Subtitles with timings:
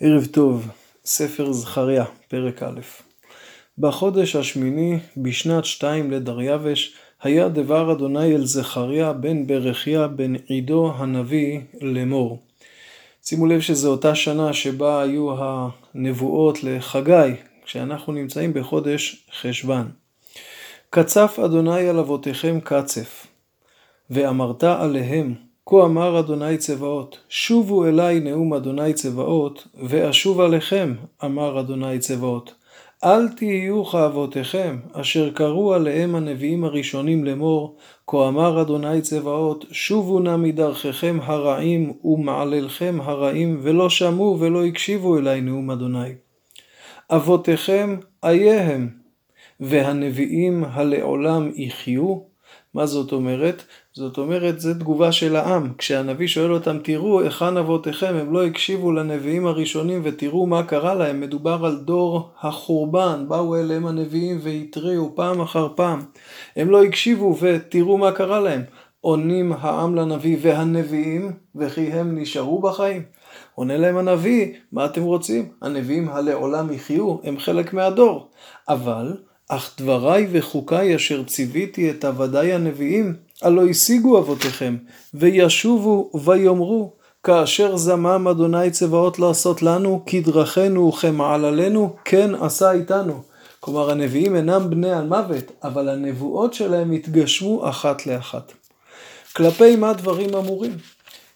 [0.00, 0.68] ערב טוב,
[1.04, 2.80] ספר זכריה, פרק א'.
[3.78, 11.60] בחודש השמיני, בשנת שתיים לדריווש, היה דבר אדוני אל זכריה בן ברכיה בן עידו הנביא
[11.80, 12.42] לאמור.
[13.22, 17.34] שימו לב שזו אותה שנה שבה היו הנבואות לחגי,
[17.64, 19.90] כשאנחנו נמצאים בחודש חשוון.
[20.90, 23.26] קצף אדוני על אבותיכם קצף,
[24.10, 31.98] ואמרת עליהם כה אמר אדוני צבאות, שובו אלי נאום אדוני צבאות, ואשוב עליכם, אמר אדוני
[31.98, 32.54] צבאות.
[33.04, 37.76] אל תהיו כאבותיכם, אשר קראו עליהם הנביאים הראשונים לאמור,
[38.06, 45.40] כה אמר אדוני צבאות, שובו נא מדרככם הרעים ומעללכם הרעים, ולא שמעו ולא הקשיבו אלי
[45.40, 46.12] נאום אדוני.
[47.10, 48.88] אבותיכם אייהם,
[49.60, 52.35] והנביאים הלעולם יחיו,
[52.74, 53.62] מה זאת אומרת?
[53.92, 55.72] זאת אומרת, זו תגובה של העם.
[55.78, 61.20] כשהנביא שואל אותם, תראו היכן אבותיכם, הם לא הקשיבו לנביאים הראשונים ותראו מה קרה להם.
[61.20, 66.02] מדובר על דור החורבן, באו אליהם הנביאים והתריעו פעם אחר פעם.
[66.56, 68.62] הם לא הקשיבו ותראו מה קרה להם.
[69.00, 73.02] עונים העם לנביא והנביאים, וכי הם נשארו בחיים.
[73.54, 75.48] עונה להם הנביא, מה אתם רוצים?
[75.62, 78.30] הנביאים הלעולם יחיו, הם חלק מהדור.
[78.68, 79.16] אבל
[79.48, 84.76] אך דבריי וחוקיי אשר ציוויתי את עבדיי הנביאים, הלא השיגו אבותיכם,
[85.14, 93.22] וישובו ויאמרו, כאשר זמם אדוני צבאות לעשות לנו, כדרכנו וכמעללינו, כן עשה איתנו.
[93.60, 98.52] כלומר, הנביאים אינם בני על מוות, אבל הנבואות שלהם התגשמו אחת לאחת.
[99.36, 100.72] כלפי מה דברים אמורים?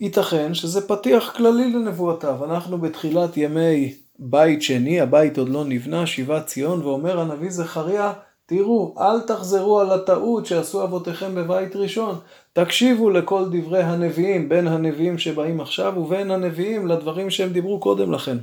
[0.00, 2.44] ייתכן שזה פתיח כללי לנבואותיו.
[2.44, 8.12] אנחנו בתחילת ימי בית שני, הבית עוד לא נבנה, שיבת ציון, ואומר הנביא זכריה,
[8.46, 12.18] תראו, אל תחזרו על הטעות שעשו אבותיכם בבית ראשון.
[12.52, 18.36] תקשיבו לכל דברי הנביאים, בין הנביאים שבאים עכשיו ובין הנביאים לדברים שהם דיברו קודם לכן.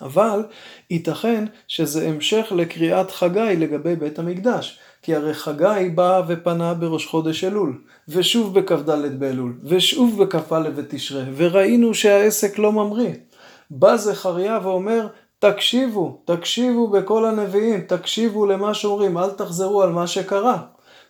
[0.00, 0.44] אבל
[0.90, 4.78] ייתכן שזה המשך לקריאת חגי לגבי בית המקדש.
[5.02, 11.94] כי הרי חגי בא ופנה בראש חודש אלול, ושוב בכ"ד באלול, ושוב בכ"א בתשרי, וראינו
[11.94, 13.12] שהעסק לא ממריא.
[13.70, 15.06] בא זכריה ואומר,
[15.38, 20.62] תקשיבו, תקשיבו בכל הנביאים, תקשיבו למה שאומרים, אל תחזרו על מה שקרה.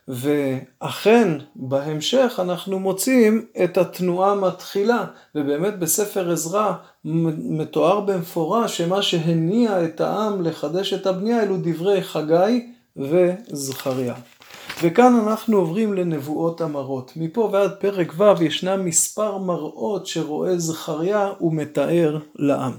[0.09, 6.73] ואכן, בהמשך אנחנו מוצאים את התנועה מתחילה, ובאמת בספר עזרא
[7.05, 14.15] מתואר במפורש שמה שהניע את העם לחדש את הבנייה אלו דברי חגי וזכריה.
[14.83, 17.13] וכאן אנחנו עוברים לנבואות המראות.
[17.17, 22.73] מפה ועד פרק ו' ישנם מספר מראות שרואה זכריה ומתאר לעם.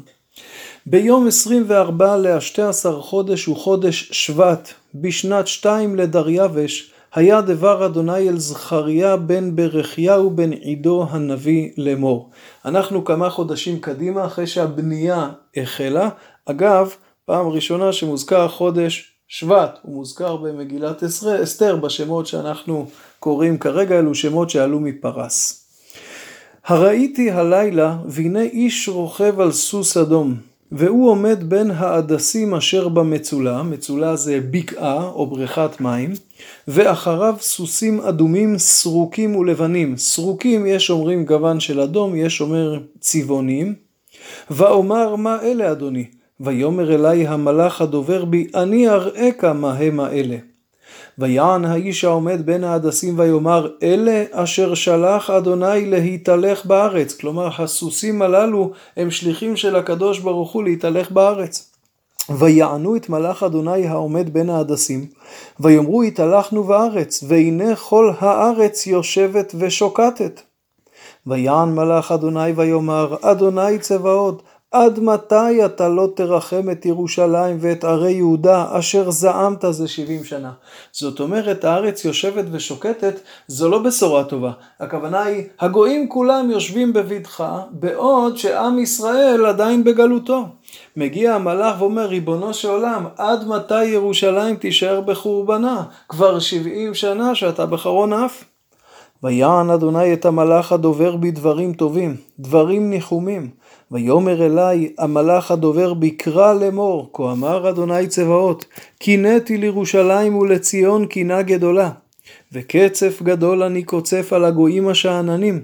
[0.85, 9.55] ביום 24 ל-12 חודש וחודש שבט, בשנת שתיים לדריווש, היה דבר אדוני אל זכריה בן
[9.55, 12.29] ברכיהו בן עידו הנביא לאמור.
[12.65, 16.09] אנחנו כמה חודשים קדימה אחרי שהבנייה החלה.
[16.45, 21.03] אגב, פעם ראשונה שמוזכר חודש שבט, הוא מוזכר במגילת
[21.43, 22.87] אסתר בשמות שאנחנו
[23.19, 25.63] קוראים כרגע, אלו שמות שעלו מפרס.
[26.65, 30.35] הראיתי הלילה, והנה איש רוכב על סוס אדום,
[30.71, 36.13] והוא עומד בין ההדסים אשר במצולה, מצולה זה בקעה או בריכת מים,
[36.67, 39.97] ואחריו סוסים אדומים, סרוקים ולבנים.
[39.97, 43.75] סרוקים יש אומרים גוון של אדום, יש אומר צבעונים.
[44.49, 46.16] ואומר מה אלה אדוני?
[46.39, 50.37] ויאמר אלי המלאך הדובר בי, אני אראך מה הם האלה.
[51.17, 57.13] ויען האיש העומד בין ההדסים ויאמר, אלה אשר שלח אדוני להתהלך בארץ.
[57.17, 61.71] כלומר, הסוסים הללו הם שליחים של הקדוש ברוך הוא להתהלך בארץ.
[62.29, 65.05] ויענו את מלאך אדוני העומד בין ההדסים,
[65.59, 70.41] ויאמרו התהלכנו בארץ, והנה כל הארץ יושבת ושוקטת.
[71.27, 78.11] ויען מלאך אדוני ויאמר, אדוני צבאות, עד מתי אתה לא תרחם את ירושלים ואת ערי
[78.11, 80.51] יהודה אשר זעמת זה 70 שנה?
[80.91, 84.51] זאת אומרת הארץ יושבת ושוקטת זו לא בשורה טובה.
[84.79, 90.45] הכוונה היא הגויים כולם יושבים בבטחה בעוד שעם ישראל עדיין בגלותו.
[90.95, 95.83] מגיע המלאך ואומר ריבונו של עולם עד מתי ירושלים תישאר בחורבנה?
[96.09, 98.43] כבר 70 שנה שאתה בחרון אף.
[99.23, 103.49] ויען אדוני את המלאך הדובר בי דברים טובים, דברים ניחומים.
[103.91, 108.65] ויאמר אלי המלאך הדובר בקרא לאמור, כה אמר אדוני צבאות,
[108.99, 111.91] קינאתי לירושלים ולציון קינה גדולה,
[112.53, 115.61] וקצף גדול אני קוצף על הגויים השאננים.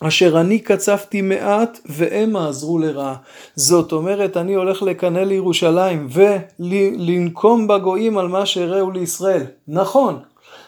[0.00, 3.14] אשר אני קצפתי מעט והם עזרו לרעה.
[3.56, 9.42] זאת אומרת, אני הולך לקנא לירושלים ולנקום בגויים על מה שהראו לישראל.
[9.68, 10.18] נכון,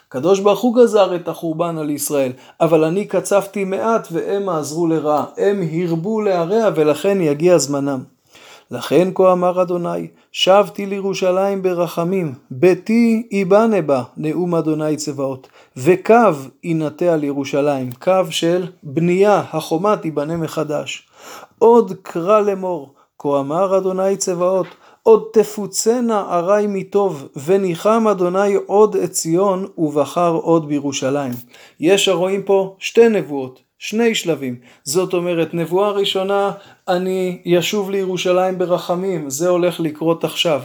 [0.08, 5.24] הקדוש ברוך הוא גזר את החורבן על ישראל, אבל אני קצבתי מעט והם עזרו לרע,
[5.36, 8.00] הם הרבו להרע ולכן יגיע זמנם.
[8.70, 16.14] לכן כה אמר אדוני, שבתי לירושלים ברחמים, ביתי ייבנה בה, נאום אדוני צבאות, וקו
[16.64, 21.08] יינטע על ירושלים, קו של בנייה, החומה תיבנה מחדש.
[21.58, 24.66] עוד קרא לאמור, כה אמר אדוני צבאות,
[25.06, 31.32] עוד תפוצנה ערי מטוב, וניחם אדוני עוד את ציון, ובחר עוד בירושלים.
[31.80, 34.56] יש הרואים פה שתי נבואות, שני שלבים.
[34.84, 36.52] זאת אומרת, נבואה ראשונה,
[36.88, 40.62] אני ישוב לירושלים ברחמים, זה הולך לקרות עכשיו.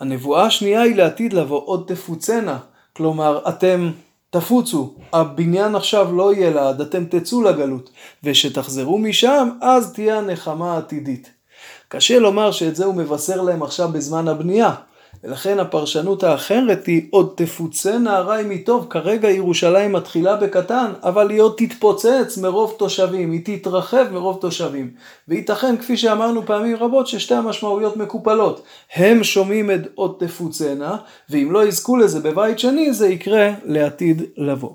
[0.00, 2.58] הנבואה השנייה היא לעתיד לבוא, עוד תפוצנה.
[2.96, 3.90] כלומר, אתם
[4.30, 7.90] תפוצו, הבניין עכשיו לא יהיה לעד, אתם תצאו לגלות,
[8.24, 11.41] ושתחזרו משם, אז תהיה הנחמה העתידית.
[11.88, 14.74] קשה לומר שאת זה הוא מבשר להם עכשיו בזמן הבנייה,
[15.24, 21.54] ולכן הפרשנות האחרת היא עוד תפוצנה ערי מטוב, כרגע ירושלים מתחילה בקטן, אבל היא עוד
[21.56, 24.90] תתפוצץ מרוב תושבים, היא תתרחב מרוב תושבים.
[25.28, 28.62] וייתכן, כפי שאמרנו פעמים רבות, ששתי המשמעויות מקופלות.
[28.94, 30.96] הם שומעים את עוד תפוצנה,
[31.30, 34.70] ואם לא יזכו לזה בבית שני, זה יקרה לעתיד לבוא.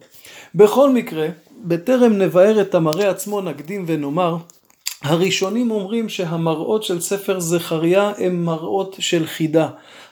[0.56, 1.28] בכל מקרה,
[1.64, 4.38] בטרם נבאר את המראה עצמו, נקדים ונאמר,
[5.04, 9.70] הראשונים אומרים שהמראות של ספר זכריה הם מראות של חידה.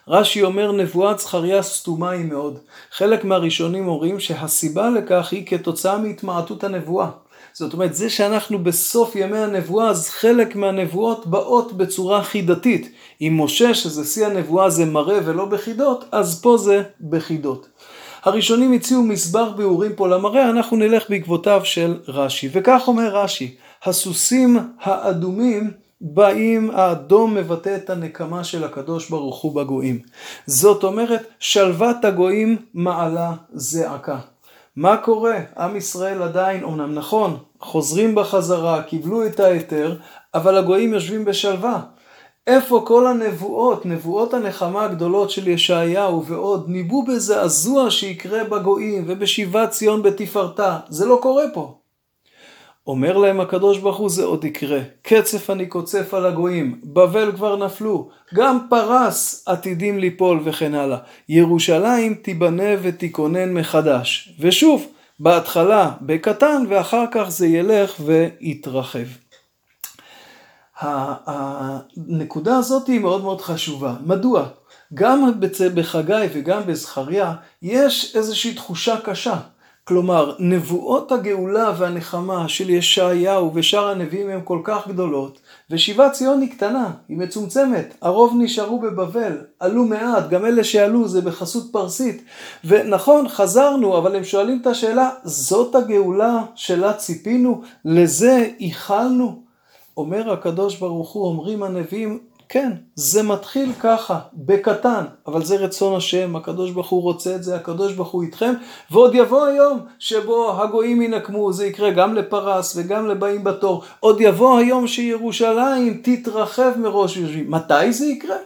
[0.08, 2.60] רש"י אומר נבואת זכריה סתומה היא מאוד.
[2.92, 7.10] חלק מהראשונים אומרים שהסיבה לכך היא כתוצאה מהתמעטות הנבואה.
[7.54, 12.92] זאת אומרת, זה שאנחנו בסוף ימי הנבואה, אז חלק מהנבואות באות בצורה חידתית.
[13.22, 17.68] אם משה, שזה שיא הנבואה, זה מראה ולא בחידות, אז פה זה בחידות.
[18.24, 22.50] הראשונים הציעו מסבר ביאורים פה למראה, אנחנו נלך בעקבותיו של רש"י.
[22.54, 23.56] וכך אומר רש"י,
[23.86, 25.72] הסוסים האדומים
[26.02, 30.00] באים, האדום מבטא את הנקמה של הקדוש ברוך הוא בגויים.
[30.46, 34.20] זאת אומרת, שלוות הגויים מעלה זעקה.
[34.76, 35.38] מה קורה?
[35.58, 39.98] עם ישראל עדיין, אומנם נכון, חוזרים בחזרה, קיבלו את ההיתר,
[40.34, 41.82] אבל הגויים יושבים בשלווה.
[42.48, 50.04] איפה כל הנבואות, נבואות הנחמה הגדולות של ישעיהו ועוד, ניבאו בזעזוע שיקרה בגויים ובשיבת ציון
[50.04, 50.80] בתפארתה.
[50.90, 51.78] זה לא קורה פה.
[52.88, 57.56] אומר להם הקדוש ברוך הוא זה עוד יקרה, קצף אני קוצף על הגויים, בבל כבר
[57.56, 60.98] נפלו, גם פרס עתידים ליפול וכן הלאה.
[61.30, 64.36] ירושלים תיבנה ותיכונן מחדש.
[64.40, 64.88] ושוב,
[65.20, 69.06] בהתחלה בקטן ואחר כך זה ילך ויתרחב.
[70.82, 73.94] הנקודה הזאת היא מאוד מאוד חשובה.
[74.06, 74.46] מדוע?
[74.94, 75.32] גם
[75.74, 79.38] בחגי וגם בזכריה יש איזושהי תחושה קשה.
[79.88, 85.40] כלומר, נבואות הגאולה והנחמה של ישעיהו ושאר הנביאים הן כל כך גדולות,
[85.70, 91.22] ושיבת ציון היא קטנה, היא מצומצמת, הרוב נשארו בבבל, עלו מעט, גם אלה שעלו זה
[91.22, 92.24] בחסות פרסית,
[92.66, 97.62] ונכון, חזרנו, אבל הם שואלים את השאלה, זאת הגאולה שלה ציפינו?
[97.86, 99.40] לזה ייחלנו?
[99.98, 106.36] אומר הקדוש ברוך הוא, אומרים הנביאים, כן, זה מתחיל ככה, בקטן, אבל זה רצון השם,
[106.36, 108.54] הקדוש ברוך הוא רוצה את זה, הקדוש ברוך הוא איתכם,
[108.92, 114.58] ועוד יבוא היום שבו הגויים ינקמו, זה יקרה גם לפרס וגם לבאים בתור, עוד יבוא
[114.58, 117.52] היום שירושלים תתרחב מראש יושבים.
[117.52, 118.38] מתי זה יקרה?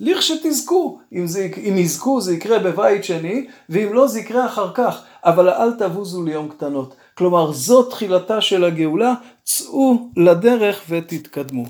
[0.00, 1.24] לכשתזכו, אם,
[1.68, 6.24] אם יזכו זה יקרה בבית שני, ואם לא זה יקרה אחר כך, אבל אל תבוזו
[6.24, 6.94] ליום קטנות.
[7.20, 9.14] כלומר, זו תחילתה של הגאולה,
[9.44, 11.64] צאו לדרך ותתקדמו.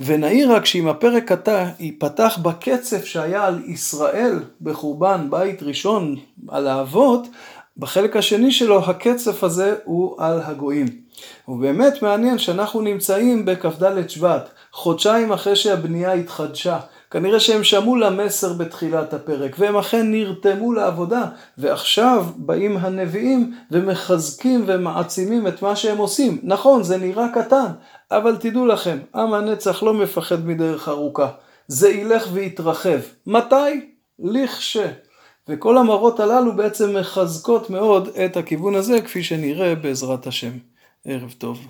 [0.00, 6.16] ונעיר רק שאם הפרק עתה ייפתח בקצף שהיה על ישראל בחורבן בית ראשון
[6.48, 7.26] על האבות,
[7.76, 10.86] בחלק השני שלו הקצף הזה הוא על הגויים.
[11.48, 16.78] ובאמת מעניין שאנחנו נמצאים בכ"ד שבט, חודשיים אחרי שהבנייה התחדשה.
[17.14, 21.24] כנראה שהם שמעו למסר בתחילת הפרק, והם אכן נרתמו לעבודה,
[21.58, 26.38] ועכשיו באים הנביאים ומחזקים ומעצימים את מה שהם עושים.
[26.42, 27.66] נכון, זה נראה קטן,
[28.10, 31.28] אבל תדעו לכם, עם הנצח לא מפחד מדרך ארוכה.
[31.68, 32.98] זה ילך ויתרחב.
[33.26, 33.90] מתי?
[34.18, 34.76] לכש.
[35.48, 40.52] וכל המראות הללו בעצם מחזקות מאוד את הכיוון הזה, כפי שנראה בעזרת השם.
[41.04, 41.66] ערב טוב.